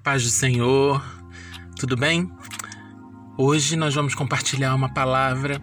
Paz 0.00 0.22
do 0.22 0.30
Senhor, 0.30 1.04
tudo 1.78 1.96
bem? 1.96 2.32
Hoje 3.36 3.76
nós 3.76 3.94
vamos 3.94 4.14
compartilhar 4.14 4.74
uma 4.74 4.92
palavra 4.92 5.60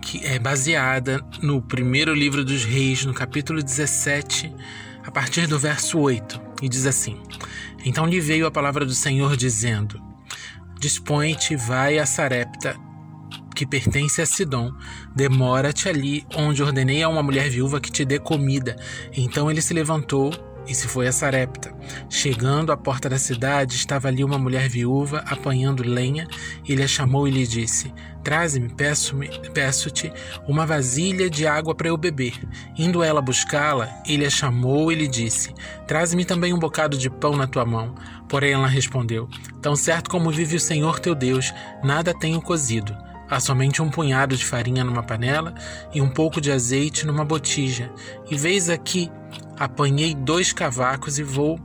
que 0.00 0.24
é 0.24 0.38
baseada 0.38 1.24
no 1.40 1.60
primeiro 1.60 2.14
livro 2.14 2.44
dos 2.44 2.64
Reis, 2.64 3.04
no 3.04 3.14
capítulo 3.14 3.62
17, 3.62 4.54
a 5.04 5.10
partir 5.10 5.46
do 5.46 5.58
verso 5.58 5.98
8, 5.98 6.40
e 6.60 6.68
diz 6.68 6.86
assim: 6.86 7.20
Então 7.84 8.06
lhe 8.06 8.20
veio 8.20 8.46
a 8.46 8.50
palavra 8.50 8.84
do 8.84 8.94
Senhor 8.94 9.36
dizendo: 9.36 10.00
Dispõe-te, 10.78 11.56
vai 11.56 11.98
a 11.98 12.06
Sarepta, 12.06 12.76
que 13.54 13.66
pertence 13.66 14.20
a 14.20 14.26
Sidom, 14.26 14.70
demora-te 15.16 15.88
ali, 15.88 16.26
onde 16.36 16.62
ordenei 16.62 17.02
a 17.02 17.08
uma 17.08 17.22
mulher 17.22 17.48
viúva 17.48 17.80
que 17.80 17.90
te 17.90 18.04
dê 18.04 18.18
comida. 18.18 18.76
Então 19.12 19.50
ele 19.50 19.62
se 19.62 19.74
levantou 19.74 20.30
e 20.66 20.74
se 20.74 20.86
foi 20.86 21.06
a 21.06 21.12
Sarepta. 21.12 21.72
Chegando 22.08 22.72
à 22.72 22.76
porta 22.76 23.08
da 23.08 23.18
cidade, 23.18 23.74
estava 23.74 24.08
ali 24.08 24.22
uma 24.22 24.38
mulher 24.38 24.68
viúva 24.68 25.24
apanhando 25.26 25.82
lenha. 25.82 26.26
Ele 26.68 26.82
a 26.82 26.88
chamou 26.88 27.26
e 27.26 27.30
lhe 27.30 27.46
disse: 27.46 27.92
Traze-me, 28.22 28.68
peço-te 28.68 29.50
peço 29.50 29.90
uma 30.46 30.64
vasilha 30.64 31.28
de 31.28 31.46
água 31.46 31.74
para 31.74 31.88
eu 31.88 31.96
beber. 31.96 32.34
Indo 32.76 33.02
ela 33.02 33.20
buscá-la, 33.20 33.88
ele 34.06 34.24
a 34.24 34.30
chamou 34.30 34.92
e 34.92 34.94
lhe 34.94 35.08
disse: 35.08 35.52
Traze-me 35.86 36.24
também 36.24 36.52
um 36.52 36.58
bocado 36.58 36.96
de 36.96 37.10
pão 37.10 37.36
na 37.36 37.46
tua 37.46 37.64
mão. 37.64 37.94
Porém 38.28 38.52
ela 38.52 38.68
respondeu: 38.68 39.28
Tão 39.60 39.74
certo 39.74 40.10
como 40.10 40.30
vive 40.30 40.56
o 40.56 40.60
Senhor 40.60 41.00
teu 41.00 41.14
Deus, 41.14 41.52
nada 41.82 42.14
tenho 42.14 42.40
cozido. 42.40 42.96
Há 43.32 43.40
somente 43.40 43.80
um 43.80 43.88
punhado 43.88 44.36
de 44.36 44.44
farinha 44.44 44.84
numa 44.84 45.02
panela 45.02 45.54
e 45.94 46.02
um 46.02 46.10
pouco 46.10 46.38
de 46.38 46.52
azeite 46.52 47.06
numa 47.06 47.24
botija. 47.24 47.90
E 48.30 48.36
veis 48.36 48.68
aqui 48.68 49.10
Apanhei 49.58 50.14
dois 50.14 50.52
cavacos 50.52 51.18
e 51.18 51.22
vou 51.22 51.58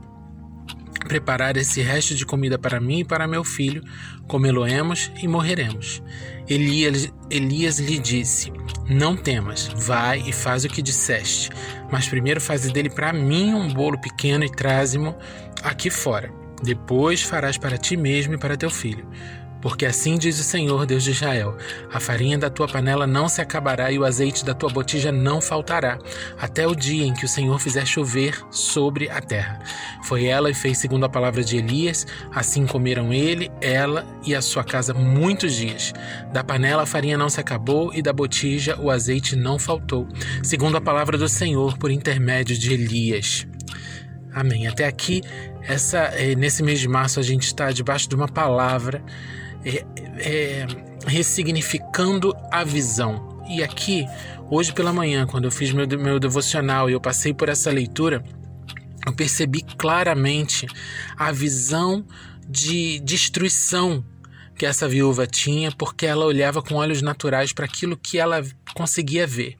preparar 1.08 1.56
esse 1.56 1.80
resto 1.80 2.14
de 2.14 2.26
comida 2.26 2.58
para 2.58 2.78
mim 2.78 3.00
e 3.00 3.04
para 3.04 3.26
meu 3.26 3.42
filho, 3.42 3.82
comê-lo-emos 4.26 5.10
e 5.20 5.26
morreremos. 5.26 6.02
Elias, 6.48 7.12
Elias 7.30 7.78
lhe 7.78 7.98
disse: 7.98 8.52
Não 8.88 9.16
temas, 9.16 9.68
vai 9.74 10.22
e 10.26 10.32
faz 10.32 10.64
o 10.64 10.68
que 10.68 10.82
disseste, 10.82 11.50
mas 11.90 12.08
primeiro 12.08 12.40
faze 12.40 12.70
dele 12.70 12.90
para 12.90 13.12
mim 13.12 13.54
um 13.54 13.72
bolo 13.72 13.98
pequeno 14.00 14.44
e 14.44 14.50
traze-mo 14.50 15.16
aqui 15.62 15.90
fora. 15.90 16.32
Depois 16.62 17.22
farás 17.22 17.56
para 17.56 17.78
ti 17.78 17.96
mesmo 17.96 18.34
e 18.34 18.38
para 18.38 18.56
teu 18.56 18.70
filho. 18.70 19.06
Porque 19.60 19.86
assim 19.86 20.16
diz 20.16 20.38
o 20.38 20.44
Senhor, 20.44 20.86
Deus 20.86 21.02
de 21.02 21.10
Israel: 21.10 21.56
a 21.92 21.98
farinha 21.98 22.38
da 22.38 22.50
tua 22.50 22.68
panela 22.68 23.06
não 23.06 23.28
se 23.28 23.40
acabará 23.40 23.90
e 23.90 23.98
o 23.98 24.04
azeite 24.04 24.44
da 24.44 24.54
tua 24.54 24.70
botija 24.70 25.10
não 25.10 25.40
faltará, 25.40 25.98
até 26.38 26.66
o 26.66 26.74
dia 26.74 27.04
em 27.04 27.12
que 27.12 27.24
o 27.24 27.28
Senhor 27.28 27.58
fizer 27.58 27.86
chover 27.86 28.40
sobre 28.50 29.10
a 29.10 29.20
terra. 29.20 29.58
Foi 30.04 30.26
ela 30.26 30.50
e 30.50 30.54
fez 30.54 30.78
segundo 30.78 31.04
a 31.04 31.08
palavra 31.08 31.42
de 31.42 31.56
Elias, 31.56 32.06
assim 32.32 32.66
comeram 32.66 33.12
ele, 33.12 33.50
ela 33.60 34.06
e 34.24 34.34
a 34.34 34.42
sua 34.42 34.62
casa 34.62 34.94
muitos 34.94 35.54
dias. 35.54 35.92
Da 36.32 36.44
panela 36.44 36.82
a 36.82 36.86
farinha 36.86 37.18
não 37.18 37.28
se 37.28 37.40
acabou 37.40 37.92
e 37.92 38.02
da 38.02 38.12
botija 38.12 38.78
o 38.80 38.90
azeite 38.90 39.34
não 39.34 39.58
faltou, 39.58 40.06
segundo 40.42 40.76
a 40.76 40.80
palavra 40.80 41.18
do 41.18 41.28
Senhor 41.28 41.76
por 41.78 41.90
intermédio 41.90 42.56
de 42.56 42.72
Elias. 42.72 43.46
Amém. 44.32 44.68
Até 44.68 44.86
aqui, 44.86 45.22
essa, 45.62 45.98
eh, 46.14 46.34
nesse 46.34 46.62
mês 46.62 46.78
de 46.78 46.86
março, 46.86 47.18
a 47.18 47.22
gente 47.22 47.44
está 47.44 47.72
debaixo 47.72 48.08
de 48.08 48.14
uma 48.14 48.28
palavra 48.28 49.02
é, 50.18 50.66
ressignificando 51.06 52.34
a 52.50 52.64
visão. 52.64 53.42
E 53.48 53.62
aqui, 53.62 54.06
hoje 54.50 54.72
pela 54.72 54.92
manhã, 54.92 55.26
quando 55.26 55.44
eu 55.44 55.50
fiz 55.50 55.72
meu, 55.72 55.86
meu 55.86 56.18
devocional 56.18 56.88
e 56.88 56.92
eu 56.92 57.00
passei 57.00 57.32
por 57.32 57.48
essa 57.48 57.70
leitura, 57.70 58.22
eu 59.06 59.14
percebi 59.14 59.62
claramente 59.62 60.66
a 61.16 61.32
visão 61.32 62.04
de 62.48 63.00
destruição 63.00 64.04
que 64.56 64.66
essa 64.66 64.88
viúva 64.88 65.26
tinha, 65.26 65.70
porque 65.70 66.04
ela 66.04 66.26
olhava 66.26 66.60
com 66.60 66.74
olhos 66.74 67.00
naturais 67.00 67.52
para 67.52 67.64
aquilo 67.64 67.96
que 67.96 68.18
ela 68.18 68.44
conseguia 68.74 69.26
ver 69.26 69.56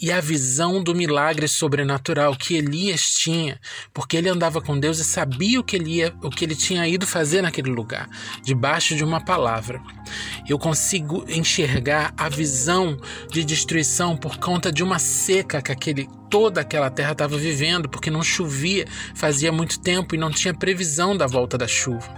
e 0.00 0.10
a 0.10 0.20
visão 0.20 0.82
do 0.82 0.94
milagre 0.94 1.46
sobrenatural 1.46 2.34
que 2.34 2.56
Elias 2.56 3.02
tinha, 3.02 3.60
porque 3.94 4.16
ele 4.16 4.28
andava 4.28 4.60
com 4.60 4.78
Deus 4.78 4.98
e 4.98 5.04
sabia 5.04 5.60
o 5.60 5.64
que 5.64 5.76
ele, 5.76 5.98
ia, 5.98 6.14
o 6.22 6.30
que 6.30 6.44
ele 6.44 6.56
tinha 6.56 6.86
ido 6.88 7.06
fazer 7.06 7.42
naquele 7.42 7.70
lugar, 7.70 8.08
debaixo 8.42 8.96
de 8.96 9.04
uma 9.04 9.20
palavra. 9.20 9.80
Eu 10.48 10.58
consigo 10.58 11.24
enxergar 11.28 12.12
a 12.16 12.28
visão 12.28 12.98
de 13.30 13.44
destruição 13.44 14.16
por 14.16 14.38
conta 14.38 14.72
de 14.72 14.82
uma 14.82 14.98
seca 14.98 15.62
que 15.62 15.72
aquele 15.72 16.08
toda 16.32 16.62
aquela 16.62 16.88
terra 16.88 17.12
estava 17.12 17.36
vivendo, 17.36 17.90
porque 17.90 18.10
não 18.10 18.22
chovia 18.22 18.86
fazia 19.14 19.52
muito 19.52 19.78
tempo 19.78 20.14
e 20.14 20.18
não 20.18 20.30
tinha 20.30 20.54
previsão 20.54 21.14
da 21.14 21.26
volta 21.26 21.58
da 21.58 21.68
chuva. 21.68 22.08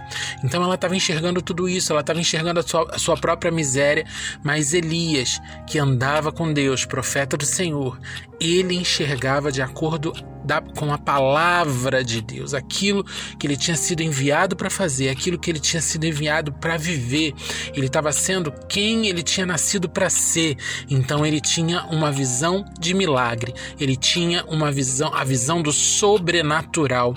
Então 0.41 0.63
ela 0.63 0.75
estava 0.75 0.95
enxergando 0.95 1.41
tudo 1.41 1.67
isso, 1.67 1.91
ela 1.91 1.99
estava 1.99 2.17
enxergando 2.21 2.61
a 2.61 2.63
sua, 2.63 2.87
a 2.95 2.97
sua 2.97 3.17
própria 3.17 3.51
miséria, 3.51 4.05
mas 4.41 4.73
Elias, 4.73 5.41
que 5.67 5.77
andava 5.77 6.31
com 6.31 6.53
Deus, 6.53 6.85
profeta 6.85 7.24
do 7.25 7.45
Senhor, 7.45 7.99
ele 8.39 8.75
enxergava 8.75 9.51
de 9.51 9.61
acordo 9.61 10.13
da, 10.45 10.61
com 10.61 10.93
a 10.93 10.97
palavra 10.97 12.03
de 12.03 12.21
Deus, 12.21 12.53
aquilo 12.53 13.03
que 13.39 13.47
ele 13.47 13.57
tinha 13.57 13.75
sido 13.75 14.01
enviado 14.01 14.55
para 14.55 14.69
fazer, 14.69 15.09
aquilo 15.09 15.39
que 15.39 15.49
ele 15.49 15.59
tinha 15.59 15.81
sido 15.81 16.05
enviado 16.05 16.53
para 16.53 16.77
viver. 16.77 17.33
Ele 17.73 17.87
estava 17.87 18.11
sendo 18.11 18.51
quem 18.69 19.07
ele 19.07 19.23
tinha 19.23 19.45
nascido 19.45 19.89
para 19.89 20.09
ser. 20.09 20.55
Então 20.89 21.25
ele 21.25 21.41
tinha 21.41 21.83
uma 21.85 22.11
visão 22.11 22.63
de 22.79 22.93
milagre, 22.93 23.53
ele 23.79 23.95
tinha 23.95 24.45
uma 24.45 24.71
visão, 24.71 25.13
a 25.13 25.23
visão 25.23 25.61
do 25.61 25.71
sobrenatural. 25.71 27.15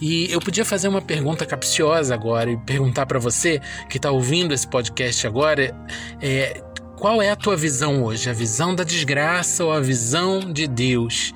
E 0.00 0.30
eu 0.30 0.40
podia 0.40 0.64
fazer 0.64 0.88
uma 0.88 1.02
pergunta 1.02 1.44
capciosa 1.44 2.14
agora 2.14 2.50
e 2.50 2.56
perguntar 2.58 3.06
para 3.06 3.18
você 3.18 3.60
que 3.88 3.96
está 3.96 4.10
ouvindo 4.10 4.54
esse 4.54 4.68
podcast 4.68 5.26
agora, 5.26 5.74
é, 6.20 6.62
qual 7.00 7.22
é 7.22 7.30
a 7.30 7.36
tua 7.36 7.56
visão 7.56 8.04
hoje? 8.04 8.28
A 8.28 8.32
visão 8.34 8.74
da 8.74 8.84
desgraça 8.84 9.64
ou 9.64 9.72
a 9.72 9.80
visão 9.80 10.40
de 10.40 10.68
Deus? 10.68 11.32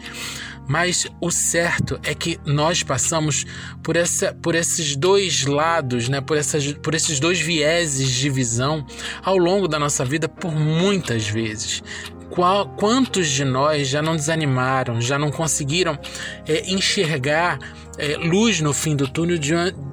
Mas 0.69 1.07
o 1.21 1.31
certo 1.31 1.99
é 2.03 2.15
que 2.15 2.39
nós 2.45 2.83
passamos 2.83 3.47
por, 3.83 3.97
essa, 3.97 4.35
por 4.35 4.55
esses 4.55 4.95
dois 4.95 5.45
lados, 5.45 6.09
né? 6.09 6.21
por, 6.21 6.37
essas, 6.37 6.73
por 6.75 6.95
esses 6.95 7.19
dois 7.19 7.41
vieses 7.41 8.11
de 8.11 8.29
visão 8.29 8.87
ao 9.23 9.39
longo 9.39 9.67
da 9.67 9.79
nossa 9.79 10.05
vida 10.05 10.29
por 10.29 10.53
muitas 10.55 11.29
vezes. 11.29 11.83
Qual, 12.31 12.69
quantos 12.77 13.29
de 13.29 13.45
nós 13.45 13.89
já 13.89 14.03
não 14.03 14.17
desanimaram, 14.17 15.01
já 15.01 15.19
não 15.19 15.31
conseguiram 15.31 15.99
é, 16.47 16.71
enxergar 16.71 17.59
é, 17.99 18.17
luz 18.17 18.61
no 18.61 18.73
fim 18.73 18.97
do 18.97 19.09
túnel, 19.09 19.39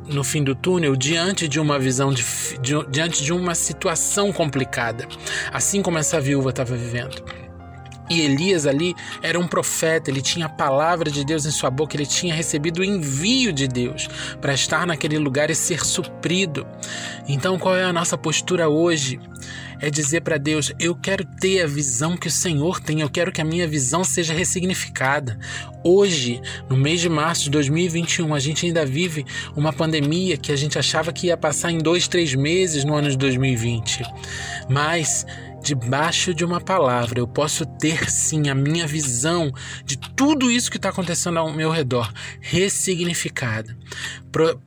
no 0.07 0.23
fim 0.23 0.44
do 0.44 0.56
túnel 0.56 0.95
diante 0.95 1.47
de 1.47 1.59
uma 1.59 1.78
visão 1.78 2.13
de, 2.13 2.23
de, 2.62 2.73
diante 2.89 3.23
de 3.23 3.34
uma 3.34 3.56
situação 3.56 4.31
complicada, 4.31 5.07
assim 5.51 5.81
como 5.81 5.97
essa 5.97 6.19
viúva 6.19 6.50
estava 6.50 6.75
vivendo. 6.75 7.23
E 8.12 8.19
Elias 8.19 8.67
ali 8.67 8.94
era 9.22 9.39
um 9.39 9.47
profeta, 9.47 10.12
ele 10.12 10.22
tinha 10.22 10.47
a 10.47 10.50
palavra 10.50 11.09
de 11.09 11.23
Deus 11.23 11.45
em 11.45 11.51
sua 11.51 11.69
boca, 11.69 11.95
ele 11.95 12.06
tinha 12.06 12.34
recebido 12.34 12.79
o 12.79 12.84
envio 12.84 13.53
de 13.53 13.69
Deus 13.69 14.09
para 14.41 14.53
estar 14.53 14.85
naquele 14.85 15.18
lugar 15.18 15.50
e 15.50 15.56
ser 15.56 15.85
suprido. 15.85 16.68
Então, 17.25 17.57
qual 17.57 17.73
é 17.73 17.85
a 17.85 17.94
nossa 17.94 18.18
postura 18.18 18.68
hoje? 18.68 19.18
É 19.81 19.90
dizer 19.90 20.22
para 20.22 20.38
Deus: 20.38 20.72
eu 20.80 20.96
quero 20.96 21.25
ter 21.25 21.62
a 21.62 21.68
visão 21.68 22.16
que 22.16 22.28
o 22.28 22.31
Senhor 22.31 22.80
tem, 22.80 23.02
eu 23.02 23.09
quero 23.09 23.31
que 23.31 23.42
a 23.42 23.46
minha 23.46 23.68
visão 23.68 24.03
seja 24.03 24.34
ressignificada. 24.34 25.40
Hoje, 25.84 26.40
no 26.69 26.78
mês 26.78 27.02
de 27.02 27.09
março 27.09 27.46
de 27.46 27.50
2021, 27.50 28.34
a 28.36 28.40
gente 28.40 28.68
ainda 28.68 28.86
vive 28.86 29.25
uma 29.56 29.74
pandemia 29.74 30.38
que 30.38 30.52
a 30.52 30.56
gente 30.56 30.78
achava 30.78 31.12
que 31.12 31.28
ia 31.28 31.36
passar 31.36 31.72
em 31.72 31.80
dois, 31.80 32.08
três 32.08 32.36
meses 32.36 32.86
no 32.86 32.94
ano 32.94 33.09
de 33.09 33.18
2020. 33.18 34.03
Mas 34.69 35.25
debaixo 35.62 36.34
de 36.34 36.44
uma 36.44 36.60
palavra, 36.60 37.20
eu 37.20 37.28
posso 37.28 37.66
ter 37.66 38.10
sim 38.10 38.50
a 38.50 38.56
minha 38.56 38.88
visão 38.88 39.52
de 39.86 39.98
tudo 39.98 40.50
isso 40.50 40.72
que 40.72 40.78
está 40.78 40.90
acontecendo 40.90 41.38
ao 41.38 41.54
meu 41.54 41.70
redor 41.70 42.12
ressignificada. 42.40 43.78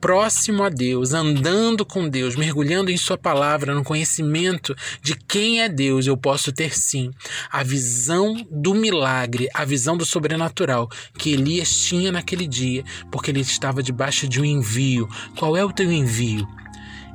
Próximo 0.00 0.62
a 0.62 0.68
Deus, 0.68 1.14
andando 1.14 1.84
com 1.84 2.08
Deus, 2.08 2.36
mergulhando 2.36 2.90
em 2.90 2.96
Sua 2.96 3.16
palavra, 3.16 3.74
no 3.74 3.82
conhecimento 3.82 4.74
de 5.02 5.16
quem 5.16 5.62
é 5.62 5.68
Deus, 5.68 6.06
eu 6.06 6.16
posso 6.16 6.52
ter 6.52 6.76
sim 6.76 7.10
a 7.50 7.62
visão 7.62 8.36
do 8.50 8.74
milagre, 8.74 9.48
a 9.54 9.64
visão 9.64 9.96
do 9.96 10.04
sobrenatural 10.04 10.88
que 11.18 11.32
Elias 11.32 11.70
tinha 11.70 12.12
naquele 12.12 12.46
dia, 12.46 12.84
porque 13.10 13.30
ele 13.30 13.40
estava 13.40 13.82
debaixo 13.82 14.28
de 14.28 14.40
um 14.40 14.44
envio. 14.44 15.08
Qual 15.36 15.56
é 15.56 15.64
o 15.64 15.72
teu 15.72 15.90
envio? 15.90 16.46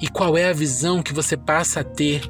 E 0.01 0.07
qual 0.07 0.37
é 0.37 0.49
a 0.49 0.53
visão 0.53 1.03
que 1.03 1.13
você 1.13 1.37
passa 1.37 1.81
a 1.81 1.83
ter 1.83 2.21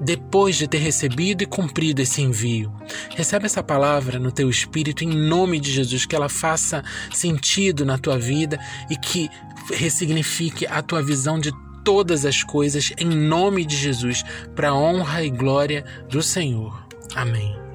depois 0.00 0.56
de 0.56 0.68
ter 0.68 0.78
recebido 0.78 1.42
e 1.42 1.46
cumprido 1.46 2.00
esse 2.00 2.22
envio. 2.22 2.72
Recebe 3.10 3.46
essa 3.46 3.62
palavra 3.62 4.18
no 4.18 4.30
teu 4.30 4.48
espírito 4.48 5.04
em 5.04 5.08
nome 5.08 5.60
de 5.60 5.72
Jesus, 5.72 6.06
que 6.06 6.14
ela 6.14 6.28
faça 6.28 6.84
sentido 7.12 7.84
na 7.84 7.98
tua 7.98 8.18
vida 8.18 8.58
e 8.90 8.96
que 8.96 9.28
ressignifique 9.72 10.66
a 10.66 10.82
tua 10.82 11.02
visão 11.02 11.38
de 11.38 11.52
todas 11.84 12.24
as 12.24 12.42
coisas 12.42 12.92
em 12.98 13.08
nome 13.08 13.64
de 13.64 13.76
Jesus, 13.76 14.22
para 14.54 14.74
honra 14.74 15.24
e 15.24 15.30
glória 15.30 15.84
do 16.08 16.22
Senhor. 16.22 16.86
Amém. 17.14 17.67